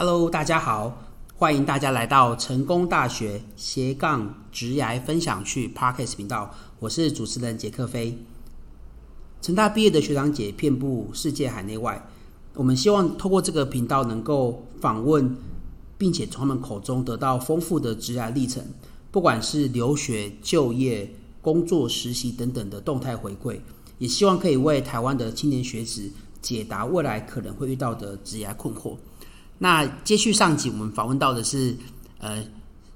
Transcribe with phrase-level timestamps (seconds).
[0.00, 0.96] Hello，大家好，
[1.34, 8.16] 欢迎大家来到成功大学斜杠职涯分享区 Podcast 频道，我是主持人杰克飞。
[9.42, 12.06] 成大毕业的学长姐遍布世界海内外，
[12.54, 15.36] 我们希望透过这个频道能够访问，
[15.98, 18.64] 并且从他们口中得到丰富的职涯历程，
[19.10, 21.12] 不管是留学、就业、
[21.42, 23.58] 工作、实习等等的动态回馈，
[23.98, 26.08] 也希望可以为台湾的青年学子
[26.40, 28.96] 解答未来可能会遇到的职涯困惑。
[29.58, 31.76] 那接续上集，我们访问到的是
[32.18, 32.42] 呃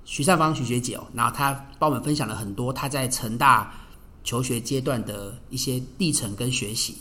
[0.05, 3.75] 徐善芳徐学姐哦，然后她帮我们分享了很多她在成大
[4.23, 6.97] 求学阶段的一些历程跟学习。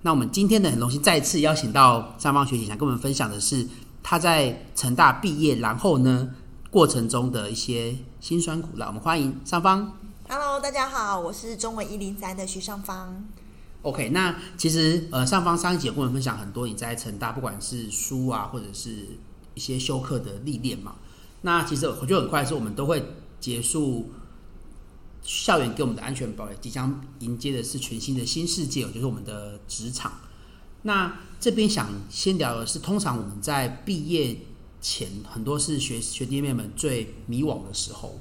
[0.00, 3.68] 那我们今天呢，很荣幸再次邀请到善芳学姐，想跟我们分享的是
[4.02, 6.28] 她在成大毕业，然后呢
[6.70, 8.86] 过程中的一些辛酸苦辣。
[8.86, 9.92] 我们欢迎善芳。
[10.28, 13.22] Hello，大家好，我是中文一零三的徐尚芳。
[13.82, 19.08] OK，那其实呃，上方上一集跟我们分享很多你在成大不管是书啊，或者是
[19.54, 20.94] 一些修课的历练嘛。
[21.40, 23.02] 那其实我觉得很快是，我们都会
[23.40, 24.08] 结束
[25.22, 30.12] 校园给我们的安全堡垒，即将迎接的是全新的新世界，就是我们的职场。
[30.82, 34.36] 那这边想先聊的是，通常我们在毕业
[34.80, 38.20] 前，很多是学学弟妹们最迷惘的时候。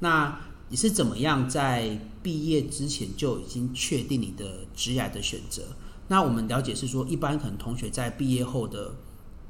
[0.00, 5.62] 那你是怎么样在毕业之前就已经确定你的职业的选择？
[6.06, 8.94] 那我们了解是说，一般可能同学在毕业后的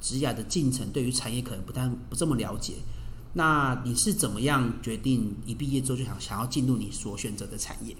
[0.00, 2.74] 职业的进程，对于产业可能不太不这么了解。
[3.32, 7.94] 那你是怎么样决定一毕业之后就想想要进入你所选择的产业？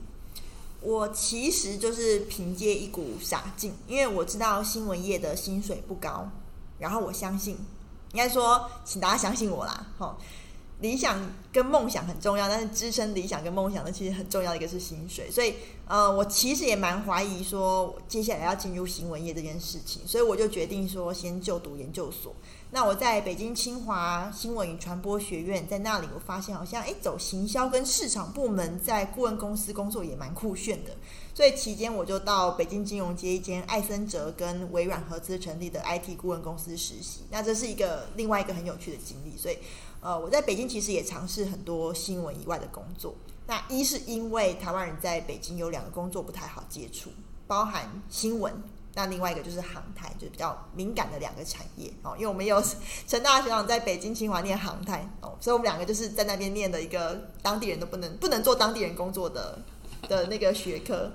[0.80, 6.30] 我其实就是凭借一股傻劲，因为我知道新闻业的薪水不高，
[6.78, 7.56] 然后我相信，
[8.12, 10.12] 应该说，请大家相信我啦，齁。
[10.80, 11.20] 理想
[11.52, 15.54] 跟梦想很重要，但是支撑理想跟梦想的其实很重要的一个是薪水，所以
[15.88, 22.32] 呃，我其实也蛮怀疑说接下来要进入新闻业这件事情，所以我就决定说先就读研究所。
[22.70, 30.92] 那我在北京清华新闻与传播学院，在那里我发现好像诶，走行销跟市场部门在顾问公司工作也蛮酷炫的，
[31.34, 39.56] 所以期间我就到北京金融街一间艾森哲跟微软合资成立的 IT 顾问公司实习，那这是一个另外一个很有趣的经历，所以。
[40.00, 43.14] 呃，我在北京其实也尝试很多新闻以外的工作。
[43.46, 47.10] 那一是因为台湾人在北京有两个工作不太好接触，
[47.46, 48.52] 包含新闻，
[48.94, 52.14] 那另外一个就是航太，就是比较敏感的两个产业哦。
[52.16, 52.62] 因为我们有
[53.08, 59.58] 成大学长在北京清华念航太哦，所以我们两个就是在那边念的一个当地人都不能不能做当地人工作的
[60.08, 61.10] 的那个学科。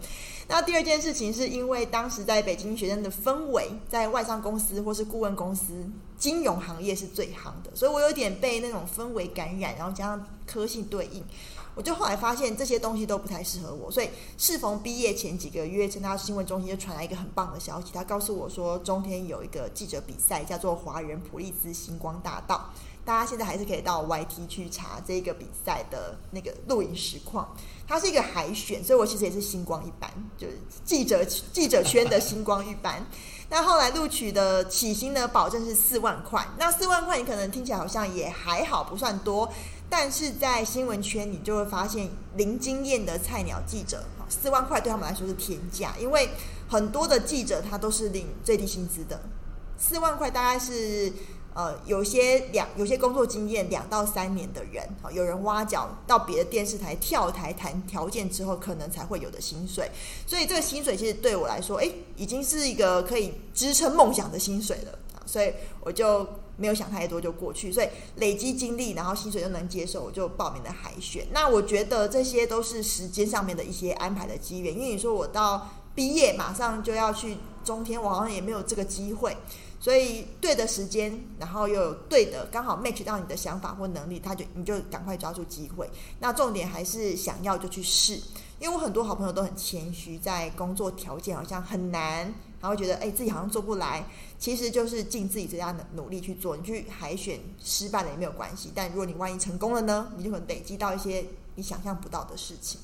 [0.47, 5.87] 那第二件事情是因为当时在北京学生的氛围，在外商公司或是顾问公司、
[6.23, 11.21] 金融行业是最行的，所以我有点被那种氛围感染，然后加上科系对应，
[11.75, 13.91] 我就后来发现这些东西都不太适合我。
[13.91, 14.07] 所以
[14.37, 22.69] 适逢毕业前几个月，成大新闻中心就传来一个很棒的消息，他告诉我说，中天有一个记者比赛，叫做华人普利兹星光大道。
[23.05, 27.55] 大家现在还是可以到 YT 去查这个比赛的那个录影实况。
[27.85, 33.05] 它是一个海选，所以我其实也是星光一班，就是记者记者圈的星光一班。
[33.49, 36.47] 那后来录取的起薪呢，保证是四万块。
[36.57, 39.51] 那四万块你可能听起来好像也还好，不算多，
[39.89, 46.29] 但是在新闻圈你就会发现，零经验的菜鸟记者，四万块对他们来说是天价，因为
[46.69, 49.21] 很多的记者他都是领最低薪资的，
[49.77, 51.11] 四万块大概是。
[51.53, 59.91] 呃，有些两有些工作经验两到三年的人，有人挖角到别的电视台跳台谈条件之后，可能才会有的薪水。
[60.25, 64.97] 所以这个薪水其实对我来说，诶，已经是一个可以支撑梦想的薪水了。
[65.25, 66.27] 所以我就
[66.57, 67.71] 没有想太多就过去。
[67.71, 67.87] 所以
[68.17, 71.25] 累积经历，然后薪水就能接受，我就报名了海选。
[71.31, 74.73] 那我觉得这些都是时间上面的一些安排的机缘。
[74.73, 79.37] 因为你说我到毕业马上就要去中天，我好像也没有这个机会。
[79.83, 85.89] 所以对的时间，然后又有对的，刚好 match 到你的想法或能力，他就你就赶快抓住机会。
[86.21, 88.13] 那重点还是想要就去试，
[88.59, 94.05] 因为我很多好朋友都很谦虚，在工作条件好像很难，然后觉得哎自己好像做不来，
[94.39, 96.55] 其实就是尽自己最大的努力去做。
[96.55, 101.25] 你去海选失败了也没有关系，但如果你万一成功了呢，你就会累积到一些
[101.55, 102.79] 你想象不到的事情。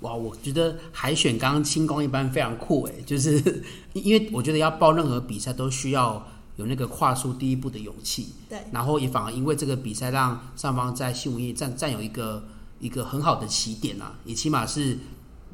[0.00, 3.62] 哇，我觉得海选刚刚星光一般非常酷诶，就是
[3.94, 6.26] 因为我觉得要报任何比赛都需要
[6.56, 8.34] 有那个跨出第一步的勇气。
[8.48, 12.44] 对，然后也反而因为这个比赛让上方在新闻业占占有一个
[12.78, 14.98] 一个很好的起点啊，也起码是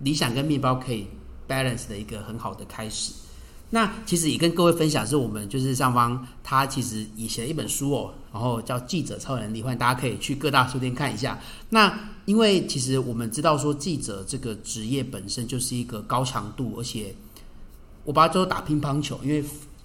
[0.02, 1.06] 理想跟面包可以
[1.48, 3.12] balance 的一个很好的开始。
[3.70, 11.38] 那其实也跟各位分享，是我们就是上方，他其实也写了一本书哦，然后叫《记者超能力》，欢迎大家可以去各大书店看一下。
[11.68, 17.14] 那因为其实我们知道说，记者这个职业本身就是一个高强度，而且
[18.04, 19.44] 我把它叫做打乒乓球，因为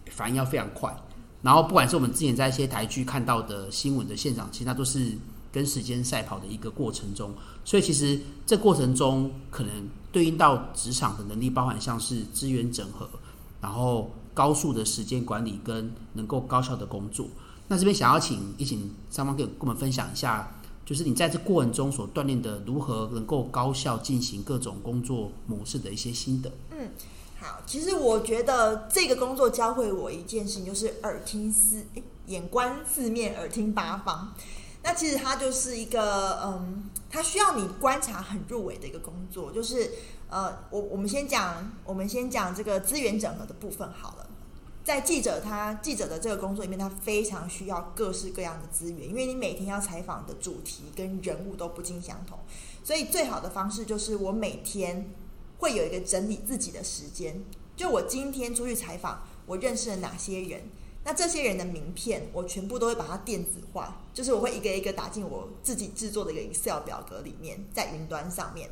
[0.10, 0.96] 反应要非常快。
[1.42, 5.12] 然后不管是我们之前在一些台剧看到的新闻的现场，其实那都是
[5.52, 7.34] 跟时间赛跑的一个过程中。
[7.64, 9.72] 所以其实这过程中可能
[10.12, 13.08] 对应到职场的能力，包含像是资源整合，
[13.62, 17.26] 然后高速的时间管理跟能够高效的工作。
[17.68, 20.56] 那这边想要请一请三方给跟我们分享一下，
[20.86, 26.52] 就是你在这过程中所锻炼的如何能够高效进行各种工作模式的一些心得。
[26.70, 26.92] 嗯，
[27.40, 31.84] 好，其实我觉得这个工作教会我一件事情，就是耳听四，
[32.28, 34.32] 眼观四面，耳听八方。
[34.84, 39.92] 那其实它就是一个，嗯，它需要你观察很入微的一个工作，就是
[40.30, 44.27] 呃，我我们先讲，我们先讲这个资源整合的部分好了。
[44.88, 52.40] 在记者他记者的这个工作里面，他非常需要各式各样的资源，因为你每天要采访的主题跟人物都不尽相同，
[52.86, 55.12] 所以最好的方式就是我每天
[55.58, 57.44] 会有一个整理自己的时间。
[57.76, 60.62] 就我今天出去采访，我认识了哪些人，
[61.04, 68.70] 那这些人的名片我全部都会把它电子化，就是我会一个一个打进我自己制作的一个 Excel 表格里面，在云端上面。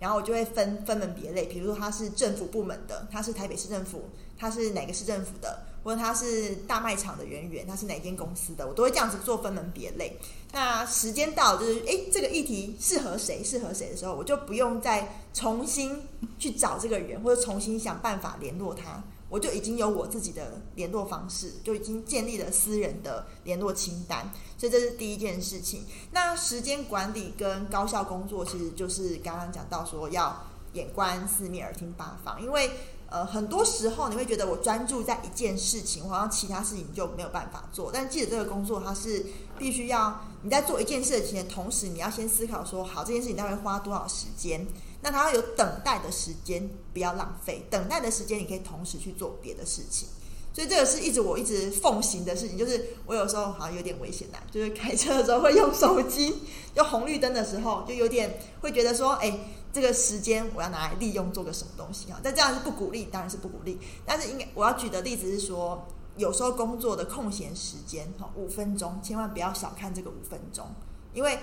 [0.00, 4.04] 然后我就会分分门别类，比如说他是政府部门的，他是台北市政府，
[4.38, 10.16] 他是哪个市政府的，或者他是大卖场的人员，他是哪间公司的，我都会这样子做分门别类。
[10.52, 16.02] 那时间到，就是诶，这个议题适合谁，适合谁的时候，我就不用再重新
[16.38, 19.02] 去找这个人，或者重新想办法联络他。
[19.30, 24.26] 我就已经有我自己的联络方式，就已经建立了私人的联络清单，
[24.56, 25.84] 所以这是第一件事情。
[26.12, 32.70] 那时间管理跟高效工作，其实就是刚刚讲到说要眼观四面，耳听八方，因为
[33.10, 37.90] 呃很多时候你会觉得我专注在一件事情，好像其他事情就没有办法做。
[37.92, 39.24] 但记得这个工作，它是
[39.58, 44.66] 必须要你在做一件事情的同时，你要先思考说，好，这件事情大概花多少时间。
[45.00, 47.64] 那它要有等待的时间，不要浪费。
[47.70, 50.08] 等待的时间，你可以同时去做别的事情。
[50.52, 56.34] 所以这个是一直我一直奉行的事情，就是我有时候好像有点危险啦，就是开车的时候会用手机，
[56.74, 59.38] 就红绿灯的时候就有点会觉得说，哎，
[59.80, 62.18] 这个时间我要拿来利用做个什么东西啊？
[62.22, 63.78] 但这样是不鼓励，当然是不鼓励。
[64.04, 65.86] 但是应该我要举的例子是说，
[66.16, 70.66] 有时候工作的空闲时间，哈，五分钟，千万不要小看这个五分钟，
[71.14, 71.38] 因为。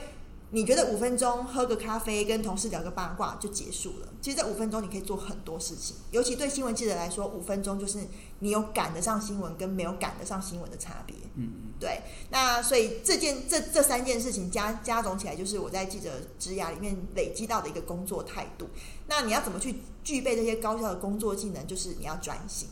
[0.51, 4.07] 你觉得五分钟喝个咖啡，跟同事聊个八卦就结束了？
[4.21, 7.99] 其实这五分钟你可以做很多事情，尤其对新闻记者来说，五分钟就是
[8.39, 11.15] 你有赶得上新闻跟没有赶得上新闻的差别。
[11.33, 12.01] 嗯，对。
[12.29, 18.67] 那所以这件这这三件事情加加总起来，就是我在记者职涯里面累积到的一个工作态度。
[19.07, 21.65] 那你要怎么去具备这些高效的工作技能？
[21.67, 22.67] 就是你要专心。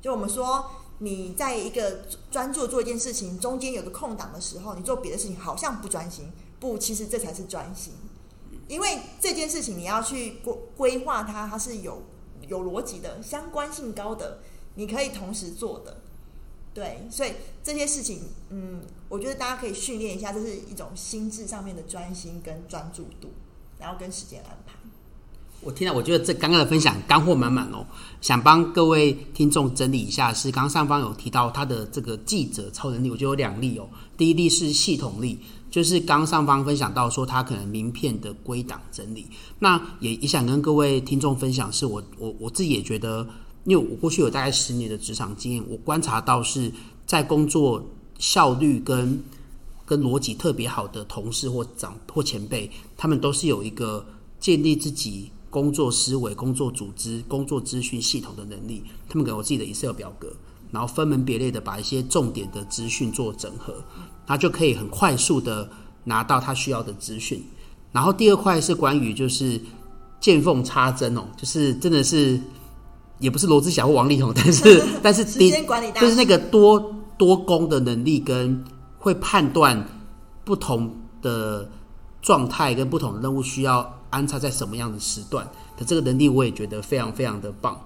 [0.00, 0.64] 就我们说，
[0.98, 6.30] 你在一个专注做一件事情，中间有个空档的时候，你做别的事情好像不专心。
[6.58, 7.92] 不，其实这才是专心，
[8.66, 12.02] 因为这件事情你要去规规划它，它是有
[12.48, 14.38] 有逻辑的，相关性高的，
[14.74, 15.98] 你可以同时做的。
[16.76, 17.32] 对，所以
[17.64, 18.20] 这些事情，
[18.50, 23.30] 嗯，我觉得大家可以训练一下，这是一种心智上面的专心跟专注度，
[23.80, 24.74] 然后跟时间安排。
[25.62, 27.86] 我听了，我觉得这刚刚的分享干货满满哦，
[28.20, 33.88] 想帮各位听众整理一下，是刚刚上方有提到他的这个记者超能力，我觉得有两例哦，
[34.18, 35.40] 第一例是系统力。
[35.68, 39.26] 就是刚上方分享到说，他可能名片的归档整理，
[39.58, 43.26] 那也也想跟各位听众分享，是我我我自己也觉得，
[43.66, 46.72] 因为我过去有大概十年的职场经验，我观察到是
[47.04, 47.84] 在工作
[48.18, 49.22] 效率跟
[49.84, 54.06] 跟逻辑特别好的同事或长或前辈，他们都是有一个
[54.40, 60.32] 建立自己工作思维、工作组织、工作资讯系统的能力，他们给我自己的 Excel 表格，
[60.70, 63.74] 然后分门别类的把一些重点的资讯做整合。
[64.26, 65.70] 他就可以很快速的
[66.02, 67.44] 拿到他需要的资讯，
[67.92, 69.60] 然后第二块是关于就是
[70.20, 72.40] 见缝插针哦，就是真的是
[73.18, 78.64] 也不是罗志祥或王力宏， 但是 但是时间管理大师，就是那个多多功的能力跟
[78.98, 79.86] 会判断
[80.44, 81.70] 不同的
[82.20, 87.80] 状态跟不同的任务需要安插在什么样的时段的这个能力，我也觉得非常非常的棒。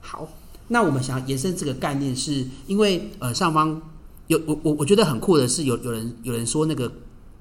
[0.00, 0.28] 好，
[0.68, 3.80] 那我们想要延伸这个概念是，是因为呃上方。
[4.26, 6.90] 有我我我觉得很酷的是有有人有人说那个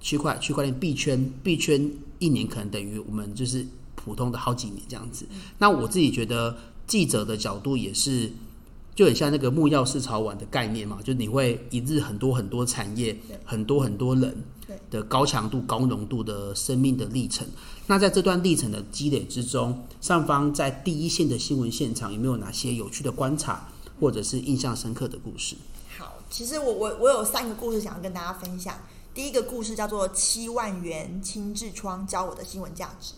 [0.02, 5.26] 区块区块链币圈币圈一年可能等于我们就是普通的好几年这样子。
[5.58, 6.54] 那我自己觉得
[6.88, 8.32] 记者的角度也是
[8.96, 14.44] 就很像那个木钥匙槽碗的概念嘛，就你会一日很多很多产业很多很多人
[14.92, 17.48] 的高强度高浓度的生命的历程。
[17.88, 23.68] 那在这段历程的积累之中，上方在第一线的新闻现场有没有哪些有趣的观察
[24.00, 25.56] 或者是印象深刻的故事？
[25.98, 28.76] 好其实我我我有三个故事想要跟大家分享。
[29.14, 33.14] 第一个故事叫做七万元轻痔疮教我的新闻价值。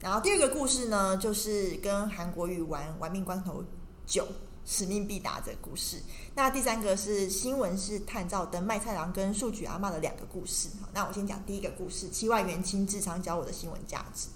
[0.00, 3.64] 然后第二个故事呢，就是跟韩国瑜玩玩命关头
[4.06, 4.26] 九
[4.64, 6.00] 使命必达的故事。
[6.34, 10.68] 那第三个是新闻是探照灯卖菜郎跟数据阿嬷的两个故事。
[10.94, 14.28] 那我先讲第一个故事：七万元亲自常教我的新闻价值。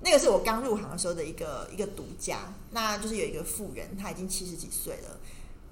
[0.00, 2.40] 那个是我刚入行的时候的一个一个独家，
[2.72, 5.18] 那就是有一个妇人，他已经七十几岁了。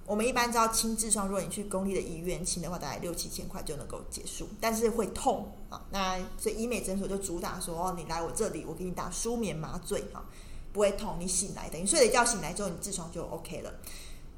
[0.05, 5.81] 我们一般知道清痔疮，如果你去公立的医院清的话，大概六七千块就能够结束，但是会痛啊。
[5.91, 10.25] 那所以医美诊所就主打说，哦，你来我这里，我给你打舒眠麻醉哈，
[10.73, 13.73] 不会痛，你醒来等于睡了一觉醒来之后，你痔疮就 OK 了。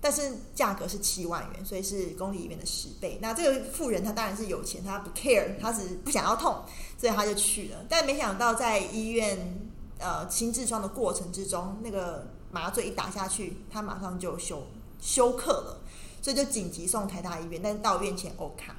[0.00, 3.18] 但是价格是七万元，所以是公立医院的十倍。
[3.22, 6.62] 那这个富人她当然是有钱，她不 care，她只是不想要痛，
[6.98, 7.78] 所以她就去了。
[7.88, 9.66] 但没想到在医院
[9.98, 14.62] 呃清痔疮的过程之中，那个麻醉一打下去，她马上就休
[15.04, 15.80] 休克了，
[16.22, 17.60] 所以就紧急送台大医院。
[17.62, 18.74] 但是到院前欧卡，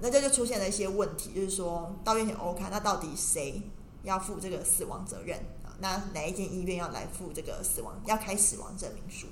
[0.00, 3.62] 那这就出现了一些问题，就是说到院前欧卡，那到底谁
[4.02, 5.72] 要负这个死亡责任啊？
[5.80, 9.28] 那哪一间医院要来负这个死亡，要开死亡证明书？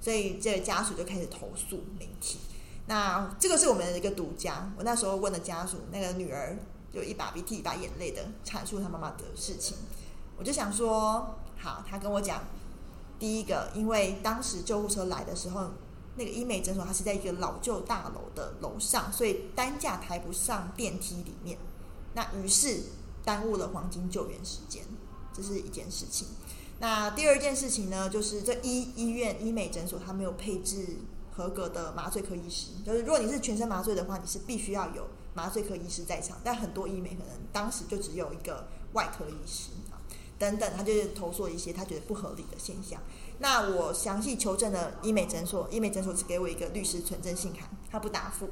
[0.00, 2.38] 所以这个家属就开始投诉媒体。
[2.86, 4.72] 那这个是我们的一个独家。
[4.76, 6.56] 我那时候问了家属，那个女儿
[6.92, 9.76] 就一把鼻涕一把眼泪的阐述她妈妈的事情。
[10.36, 12.42] 我就想说，好，她跟我讲，
[13.22, 15.70] 第一个，因为当时救护车来的时候，
[16.16, 21.56] 那个医美诊所它是在一个老旧大楼的楼上，所以担架抬不上电梯里面。
[22.14, 22.80] 那于是
[23.24, 24.82] 耽误了黄金救援时间，
[25.32, 26.26] 这是一件事情。
[26.80, 30.84] 那第二件事情呢，就是这医医院医美诊所它没有配置
[31.36, 39.68] 合格的麻醉科医师，就是如果你是全身麻醉的话，你是必须要有麻醉科医师在场，但很多医美可能当时就只有一个外科医师，
[40.42, 43.00] 等等，他就是投诉一些他觉得不合理的现象。
[43.38, 48.50] 那我详细求证了医美诊所，医美诊所只给我一个律师存证信函，他不答复。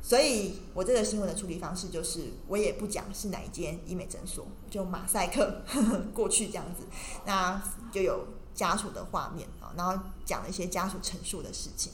[0.00, 5.62] 所以我这个新闻的处理方式就是，我也不讲是哪一间医美诊所，就马赛克
[6.14, 6.84] 过去这样子，
[7.26, 11.92] 那就有家属的画面啊，然后讲了一些家属陈述的事情。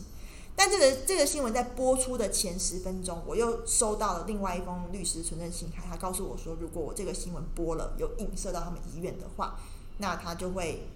[0.59, 9.59] 但这个这个新闻在播出的前十分钟，我又收到了另外一封律师存证信函，他告诉我说，如果我这个新闻播了，有影射到他们医院的话，
[9.99, 10.89] 那他就会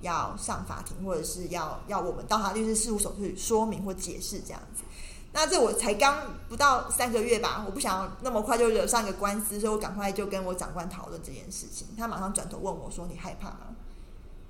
[0.00, 4.84] 要上法庭，或者是要要我们到他律师事务所去说明或解释这样子。
[5.32, 11.88] 那这我才刚不到三个月吧，我不想要那么快就惹上一个官司，所以我赶快就跟我长官讨论这件事情。
[11.98, 13.74] 他马上转头问我说：“你害怕吗？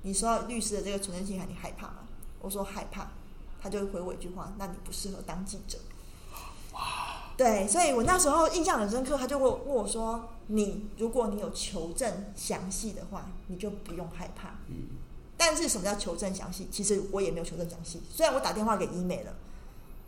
[0.02, 2.00] 你收到律师的这个存证信函，你害怕吗？”
[2.42, 3.08] 我说：“害怕。”
[3.64, 5.78] 他就会回我一句话：“那你不适合当记者。”
[6.74, 7.32] 哇！
[7.34, 9.16] 对，所以我那时候印象很深刻。
[9.16, 14.98] 他就会问我说：“你如果你有求证详细的话，你就不用害怕。”嗯。
[15.38, 16.68] 但是什么叫求证详细？
[16.70, 19.34] 其实我也没有求证详细，虽然我打电话给医美了。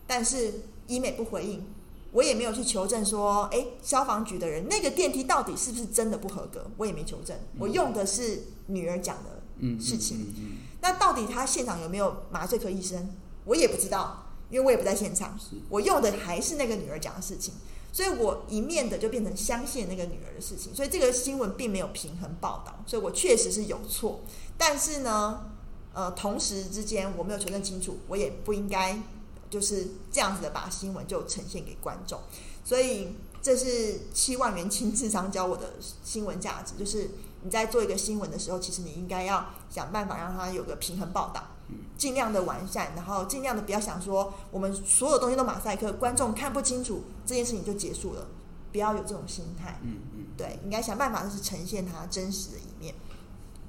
[0.07, 1.65] 但是医美不回应，
[2.13, 6.71] 我也没有去求证说，诶，消防局的人那个电梯到底是不是真的不合格？
[6.77, 7.37] 我也没求证。
[7.59, 9.43] 我用的是女儿讲的
[9.81, 10.19] 事情。
[10.19, 13.11] 嗯嗯嗯嗯、那到底他现场有没有麻醉科医生？
[13.47, 15.39] 我也不知道，因为我也不在现场。
[15.71, 17.55] 我用的还是那个女儿讲的事情，
[17.91, 20.75] 所以我一面的就变成相信那个女儿的事情。
[20.75, 24.21] 所以这个新闻并没有平衡报道，所以我确实是有错。
[24.59, 25.47] 但是呢，
[25.95, 29.01] 呃，同时之间我没有求证清楚，我也不应该。
[29.49, 32.21] 就是这样子的，把新闻就呈现给观众，
[32.65, 36.75] 所以这是七万元亲自上教我的新闻价值。
[36.77, 37.13] 就是
[37.43, 41.47] 你在做一个新闻的时候，其实你应该要想办法让它有个平衡报道，
[41.97, 48.27] 尽量的完善，然后尽量的不要想说我们所有东西都马赛克，观众看不清楚这件事情就结束了，
[48.73, 49.81] 不要有这种心态。
[49.83, 52.95] 嗯嗯，对，应该想办法就是呈现它真实的一面。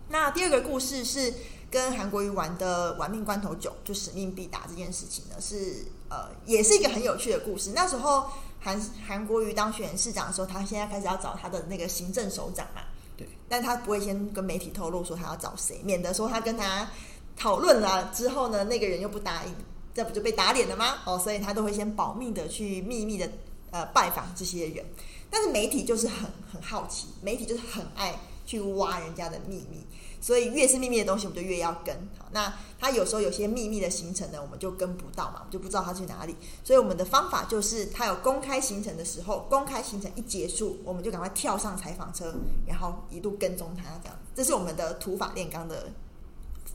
[0.10, 1.34] 那第二个故事是。
[1.70, 7.74] 跟韩国瑜玩的玩命关头九，就使命必达这件事情呢，是呃，也是一个很有趣的故事。
[7.76, 8.30] 那时候
[8.62, 12.84] 韩韩国瑜当选市长的时候，他现在开始要找他的那个行政首长嘛，
[13.18, 16.90] 对，但他不会先跟媒体透露说他要找谁，免得说他跟他
[17.38, 19.56] 讨论了之后呢，那个人又不答应，
[19.94, 20.96] 这不就被打脸了吗？
[21.06, 23.30] 哦，所以他都会先保密的去秘密的
[23.72, 24.84] 呃拜访这些人。
[25.30, 29.86] 但是媒体就是很很好奇，媒体就是很爱去挖人家的秘密。
[30.20, 31.96] 所以越是秘密的东西，我们就越要跟。
[32.18, 36.36] 好，那他有时候有些秘密的行程呢，我们就跟不到嘛，我们就不知道他去哪里。
[36.64, 42.34] 所以我们的方法就是，他有公开行程的时候，公开行程一结束，我们就赶快跳上采访车，
[42.66, 44.18] 然后一路跟踪他，这样。
[44.36, 45.88] 这是我们的土法炼钢的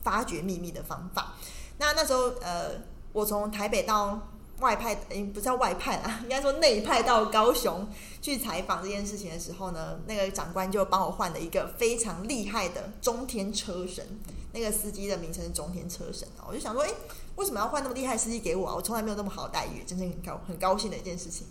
[0.03, 1.33] 发掘秘密的方法。
[1.77, 2.71] 那那时候，呃，
[3.13, 4.19] 我从台北到。
[4.59, 7.85] 外派，诶，不叫外派啦， 应该说内派到高雄
[8.21, 14.07] 去采访这件事情的时候呢，那个长官就帮我换了一个非常厉害的中天车神，
[14.53, 16.93] 那个司机的名称是中天车神啊，我就想说，诶，
[17.35, 18.75] 为什么要换那么厉害司机给我啊？
[18.75, 21.45] 我从来没有那么好的待遇，真的很高很高兴的一件事情。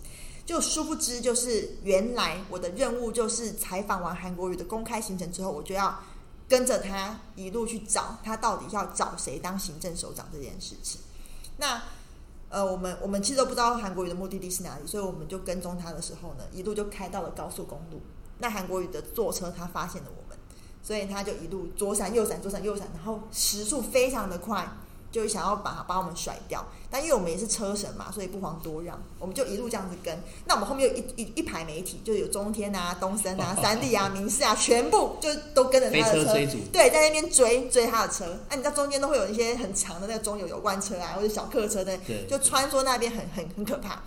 [0.47, 6.01] 就殊不知，就是原来我的任务就是采访完韩国瑜的公开行程之后，我就要。
[6.53, 11.01] 跟着他一路去找他到底要找谁当行政首长这件事情。
[11.57, 11.81] 那
[12.51, 18.03] 呃，我们我们其实都不知道韩国瑜的目的地是哪里，所以我们就跟踪他的时候呢，一路就开到了高速公路。
[18.39, 20.37] 那韩国瑜的坐车他发现了我们，
[20.83, 24.69] 所以他就一路左闪右闪左闪右闪，然后时速非常的快。
[25.12, 30.19] 就想要把把我们甩掉，但因为我们也是车神嘛，所以不遑多让，我们就一路这样子跟。
[30.47, 38.25] 那我们后面有一一一排媒体，就有中天啊、东森啊、 三立啊、明视啊，全部就都跟着他的车，车 对，在那边追追他的车。
[38.49, 44.02] 那、啊、你知道中间都会有一些很长的那个中油油罐车啊，或者小客车的，就穿梭那边很很很可怕。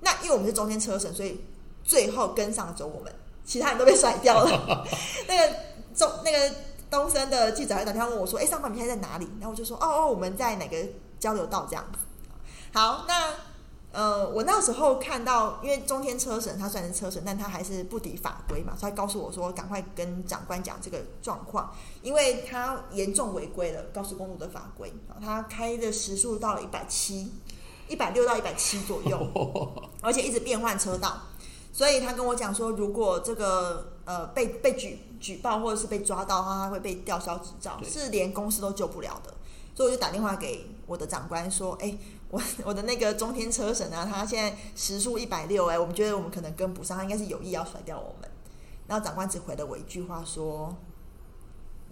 [0.00, 1.40] 那因为我们是中间车神，所以
[1.82, 3.12] 最后跟上了走我们，
[3.44, 4.86] 其他人都被甩掉了。
[5.26, 5.56] 那个
[5.92, 6.54] 中那个。
[6.90, 10.76] 东森的记者还打电话问我说：“哎，上班你现在在哪里？”然后我就说：“哦哦，我们在哪个
[11.18, 11.98] 交流道这样子。”
[12.72, 13.34] 好，那
[13.92, 24.92] 呃，我那时候看到，因为中天车神他虽然是车神，但他还是不敌法规嘛，所以他告诉我说：“赶快跟长官讲这个状况，因为他严重违规了高速公路的法规，
[25.24, 27.32] 他开的时速到了一百七、
[27.88, 29.18] 一百六到一百七左右，
[30.02, 31.22] 而且一直变换车道。”
[31.72, 39.34] 所以他跟我讲说，如果这个呃被被举举报或者是被抓到的话，他会被吊销执照，是连公司都救不了的。
[39.74, 41.94] 所以我就打电话给我的长官说：“哎，
[42.30, 48.30] 我我的那个中天车神啊，他现在时速一百六，哎，我们觉得我们可能跟不上，他应该是有意要甩掉我们。”
[48.88, 50.74] 然后长官只回了我一句话说：“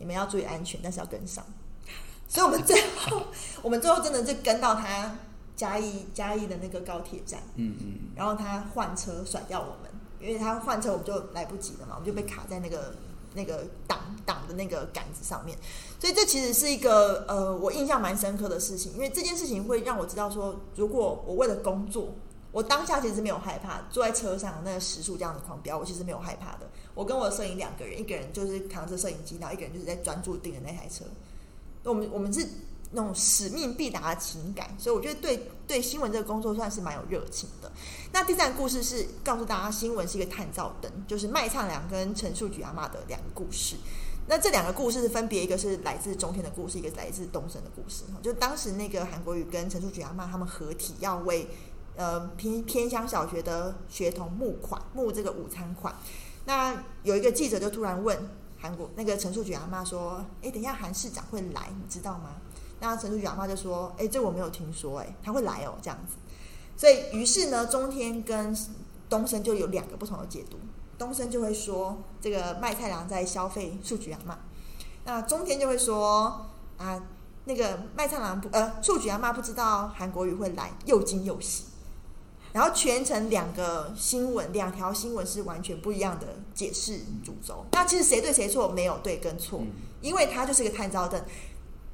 [0.00, 1.44] 你们要注意安全，但是要跟上。”
[2.26, 3.22] 所以我们最后
[3.62, 5.16] 我们最后真的就跟到他。
[5.56, 9.93] 嘉义嘉义的那个高铁站，嗯嗯，然后他换车甩掉我们，
[10.24, 12.94] 因为他换车我们就来不及了嘛，我们就被卡在那个
[13.34, 15.56] 那个挡挡的那个杆子上面，
[16.00, 22.14] 所以这其实是一个呃我印象蛮深刻的事情，因为这件事情会让我知道说，如果我为了工作，
[22.52, 26.70] 我当下其实没有害怕，坐在车上那个时速这样的狂飙，我其实没有害怕的。
[26.94, 31.04] 我跟我的摄影两个人，一个人就是扛着摄影机，然后一个人就是在专注盯着那台车，
[31.84, 32.46] 我们我们是。
[32.92, 37.70] 那种使命必达的情感，所以我觉得对对新闻这个工作算是蛮有热情的。
[38.12, 43.76] 那第三故事是告诉大家，新闻是一个探照灯，就是麦灿良跟陈树菊阿嬷的两个故事。
[44.26, 48.04] 那这两个故事是分别一个是来自中天的故事，一个是来自东森的故事。
[48.22, 51.46] 就当时那个韩国瑜跟陈树菊阿嬷他们合体要为
[51.96, 55.94] 呃偏偏乡小学的学童募款，募这个午餐款。
[56.46, 58.18] 那有一个记者就突然问
[58.58, 62.36] 韩国那个陈树菊阿嬷说：“诶，等一下韩市长会来，你知道吗？”
[62.84, 66.16] 那陈淑菊讲话就说：“哎、欸，这我没有听说、欸，哎，他会来哦，这样子。
[66.76, 68.54] 所以，于是呢，中天跟
[69.08, 70.58] 东升就有两个不同的解读。
[70.98, 74.38] 东升就会说，这个卖菜郎在消费树菊阿妈。
[75.06, 77.02] 那中天就会说，啊，
[77.46, 81.64] 那个卖菜郎不，呃，树菊阿妈不知道韩国瑜会来，又惊又喜。
[82.52, 87.64] 然后全程两个新闻，两条新闻是完全不一样的解释主轴。
[87.72, 88.68] 那其实谁对谁错？
[88.68, 89.62] 没有对跟错，
[90.02, 91.20] 因为它就是一个探照灯。”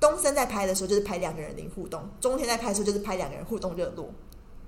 [0.00, 4.10] 东森在拍的时候就是拍两个人零互动，中天在拍的时候就是拍两个人互动热络，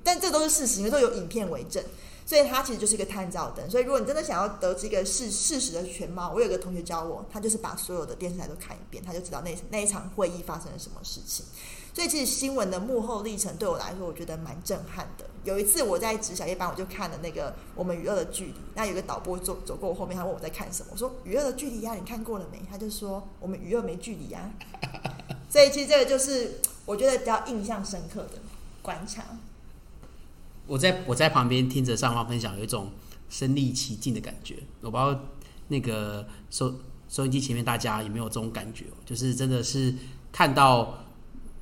[0.05, 1.83] 但这都是事实，因为都有影片为证，
[2.27, 3.69] 所以它其实就是一个探照灯。
[3.71, 11.47] 所以如果你真的想要得知一个事事实的全貌，我有个同学教我，他就是把所有的电视台都看一遍，他就知道那那一场会议发生了什么事情。
[11.95, 15.27] 所以其实新闻的幕后历程对我来说，我觉得蛮震撼的。
[15.45, 22.63] 有一次我在值小夜班，我就看了那个《我们娱乐的距离》，那有个导播走走过我后面，他问我在看什么，我说《娱乐的距离》呀，你看过了没？
[22.71, 24.51] 他就说《我们娱乐没距离》呀。
[25.51, 28.39] 所以其实这个就是我觉得比较印象深刻的
[28.81, 29.25] 观察。
[30.67, 32.91] 我在我在旁边听着上方分享，有一种
[33.29, 34.57] 身历其境的感觉。
[34.81, 35.21] 我不知道
[35.69, 36.73] 那个收
[37.09, 39.93] 收音机前面大家有没有这种感觉，就是真的是
[40.31, 41.02] 看到。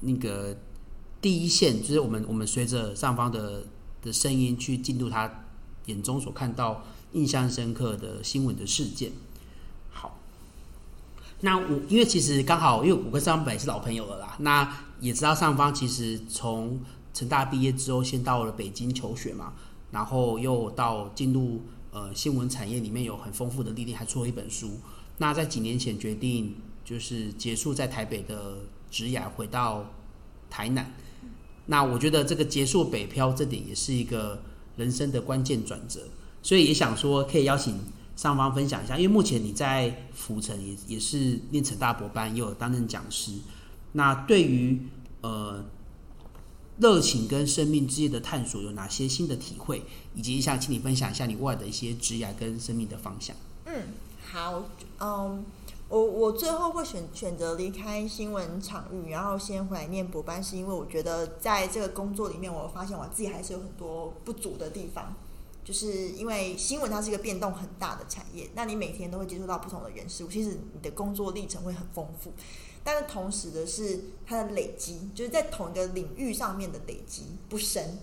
[0.01, 0.57] 那个
[1.21, 3.65] 第一线就是我们，我们随着上方的
[4.01, 5.31] 的声音去进入他
[5.87, 6.83] 眼中所看到
[7.13, 9.13] 印象深刻的新闻的事件。
[9.91, 10.19] 好，
[11.41, 16.81] 那我因为其实刚好，因为我跟上方本是老朋友了啦，那也知道上方其实从
[17.13, 19.53] 成大毕业之后，先到了北京求学嘛，
[19.91, 21.61] 然后又到进入
[21.91, 24.79] 呃新闻产业里面有很丰富的历练，还出了一本书。
[25.19, 28.57] 那在几年前决定就是结束在台北的。
[28.91, 29.87] 职涯回到
[30.51, 30.93] 台南，
[31.67, 34.43] 那我觉得这个结束北漂这点也是一个
[34.77, 36.01] 人生的关键转折，
[36.43, 37.79] 所以也想说可以邀请
[38.17, 43.33] 上方分享一下，因为目前你在浮城也也是念成大博班，也有担任讲师。
[43.93, 44.79] 那对于
[45.21, 45.65] 呃
[46.79, 49.83] 热情跟生命之夜的探索有哪些新的体会，
[50.15, 53.37] 以及想请你分享一下你未来的一些职涯跟生命的方向。
[53.67, 53.73] 嗯，
[54.23, 54.65] 好，
[54.99, 55.45] 嗯。
[55.91, 65.13] 我我最后会选选择离开新闻场域，然后先回来念博班，是因为我觉得在这个工作里面，我发现我自己还是有很多不足的地方，
[65.65, 72.33] 就是因为新闻它是一个变动很大的产业，那你每天都会接触到不同的人事物，其实你的工作历程会很丰富。
[72.85, 77.99] 但是同时的是，它的累积就是在同一个领域上面的累积不深。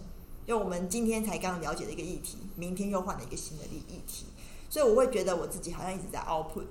[0.46, 4.26] 因为我们今天才刚了解的一个议题，明天又换了一个新的议议题，
[4.70, 6.66] 所以我会觉得我自己好像一直在 output，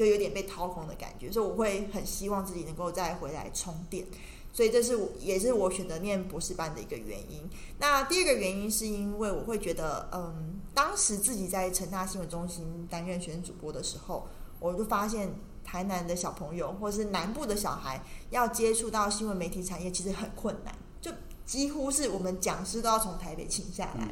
[0.00, 4.06] 就有点被掏空的感觉，所以我会很希望自己能够再回来充电。
[4.50, 7.46] 所以这是我也是我选择念博士班的一个原因。
[7.78, 14.26] 那第二个原因是因为我会觉得，嗯，当时自己在成大新闻中心担任学生主播的时候，
[14.58, 21.12] 我就发现台南的小朋友或是南部的小孩要接触到新闻媒体产业其实很困难，就
[21.44, 24.08] 几乎是我们讲师都要从台北请下来，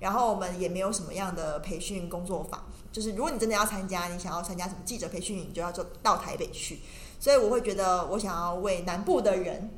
[0.00, 6.80] 然后我们也没有什么样的培训工作坊，就是如果你真的要参加，你想要参加什么记者培训，你就要就到台北去。
[7.18, 9.70] 所以我会觉得，我想要为南部的人，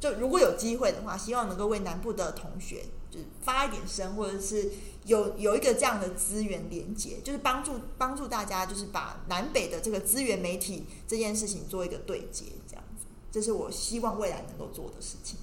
[0.00, 4.72] 就如果有机会的话，希望能够为南部的同学，就是发一点声，或者是
[5.04, 15.38] 有有一个这样的资源连接，就是帮助帮助大家，就是把南北的这个资源媒体这件事情做一个对接，这样子，这是我希望未来能够做的事情。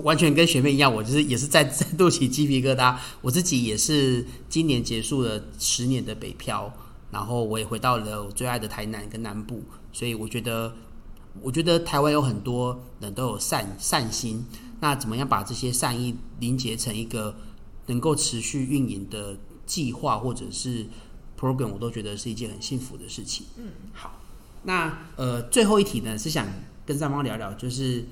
[0.00, 2.96] 完全跟学妹一样，我就是也是在 在肚起鸡皮疙瘩。
[3.20, 6.72] 我自己也是今年结束了十年的北漂，
[7.10, 9.62] 然后我也回到了我最爱的台南跟南部。
[9.92, 10.74] 所以我觉得，
[11.40, 14.44] 我觉得台湾有很多人都有善善心，
[14.80, 17.36] 那怎么样把这些善意凝结成一个
[17.86, 20.86] 能够持续运营的计划或者是
[21.38, 23.46] program，我都觉得是一件很幸福的事情。
[23.56, 24.20] 嗯，好，
[24.64, 26.48] 那呃最后一题呢是想
[26.84, 28.04] 跟上方聊聊，就是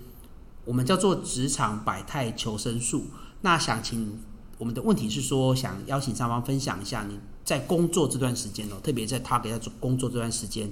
[0.64, 3.06] 我们叫做职场百态求生术。
[3.40, 4.20] 那想请
[4.58, 10.70] 我们的问题是说，想邀请上方分享一下你在工作这段时间哦，特别在 Target 在工作这段时间。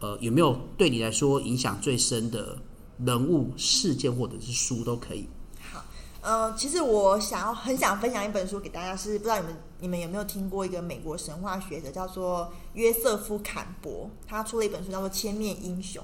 [0.00, 2.58] 呃，有没有对你来说影响最深的
[3.04, 5.28] 人物、事件或者是书都可以？
[5.70, 5.84] 好，
[6.20, 16.02] 呃，其实我想要很想分享一本书给大家，是不知道你们你们有没有听过一个美国神话学者叫做约瑟夫·坎伯，他出了一本书叫做《千面英雄》。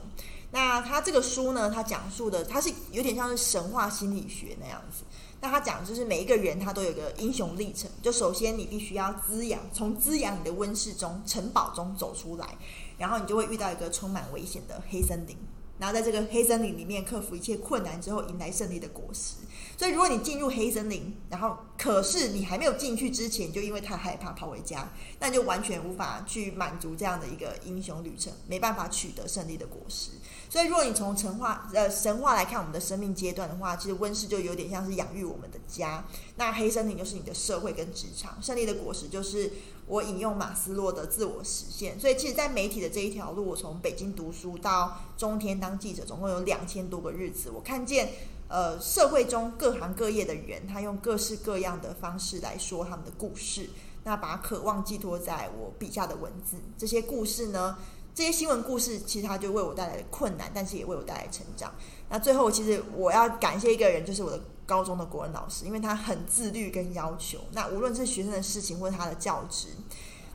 [0.50, 5.04] 那他这个书呢，他讲述的他是有点像是神话心理学那样子。
[5.40, 12.56] 那他讲就是每一个人他都有个英雄历程，就首先你必须要滋养，从滋养你的温室中、城堡中走出来。
[12.96, 15.36] 然后你就会遇到一个充满危险的黑森林，
[15.78, 19.34] 然后在这个黑森林里面克服一切困难之后，迎来胜利的果实。
[19.78, 30.10] 所以，如果你进入黑森林，然后可是你还没有进去之前，就因为太害怕跑回家，那你就完全无法去满足这样的一个英雄旅程，没办法取得胜利的果实。
[30.50, 39.52] 所以，如果你从神话呃神话来看我们的生命阶段的话，其实温室就有点像是养育我们的家，那黑森林就是你的社会跟职场，胜利的果实就是
[39.86, 42.00] 我引用马斯洛的自我实现。
[42.00, 48.08] 所以，其实，在媒体的这一条路，我从北京读书到中天当记者，总共有两千多个日子，我看见。
[48.48, 53.68] 呃，社会中各行各业的人，他用各式各样的方式来说他们的故事，
[54.04, 56.56] 那把渴望寄托在我笔下的文字。
[56.78, 57.76] 这些故事呢，
[58.14, 61.72] 这些新闻故事，其实它就为我带来困难，但是也为我带来成长。
[62.08, 67.40] 那最后，其实我要感谢一个人，就是我的高中的国文老师，因为他很自律跟要求。
[67.52, 69.68] 那无论是学生的事情或者他的教职，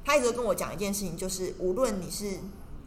[0.06, 2.38] 他一直跟我讲一件事情，就是无论你是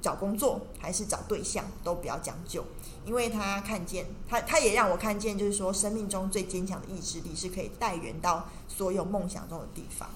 [0.06, 2.64] 找工作还是找对象，都不要将就。
[3.04, 10.08] 因为他看见他，他也让我看见，就是说，生命中最坚强的意志力是可以带援到所有梦想中的地方。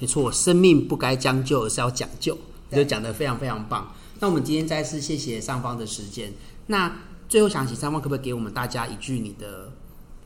[0.00, 2.36] 没错，生命不该将就，而是要讲究。
[2.72, 3.94] 就讲得非常非常棒。
[4.18, 6.32] 那我们今天再次谢谢上方的时间。
[6.66, 9.70] 那最后想请上方可不可以给我们大家一句你的，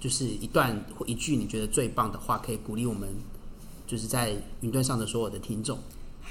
[0.01, 3.09] 就是一段或一句你觉得最棒的话，可以鼓励我们，
[3.87, 5.79] 就是在云端上的所有的听众。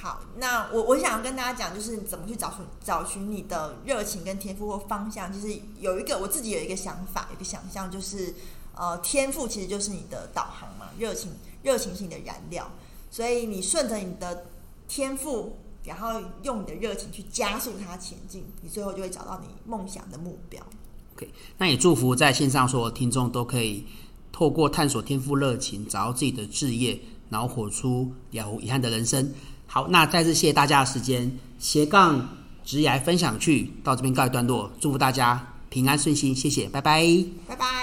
[0.01, 5.31] 好，那我我想要跟大家讲，就是怎么去找寻找寻你的热情跟天赋或方向。
[5.31, 8.33] 就是有一个我自己有一个想法，一个想象，就是
[8.73, 12.67] 呃，天赋其实就是你的导航嘛，热情热情是你的燃料，
[13.11, 14.47] 所以你顺着你的
[14.87, 20.59] 天赋，然后用你的热情去加速它前进，你最后就会找到你梦想的目标。
[21.15, 23.85] OK，那也祝福在线上所有听众都可以
[24.31, 29.31] 透过探索天赋热情，找到自己的志业，然后活出了无遗憾的人生。
[29.73, 32.27] 好，那再次谢谢大家的时间，斜杠
[32.65, 37.01] 职涯分享去到这边告一段落，祝福大家平安顺心，谢谢，拜拜，
[37.47, 37.80] 拜拜。